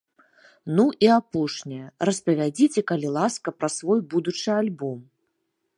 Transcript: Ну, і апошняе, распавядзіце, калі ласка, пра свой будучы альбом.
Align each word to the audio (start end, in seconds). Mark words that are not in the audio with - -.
Ну, 0.77 0.85
і 1.07 1.11
апошняе, 1.17 1.83
распавядзіце, 2.11 2.79
калі 2.93 3.07
ласка, 3.19 3.47
пра 3.61 3.69
свой 3.77 3.99
будучы 4.15 4.47
альбом. 4.61 4.99